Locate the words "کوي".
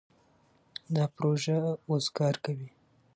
2.45-2.69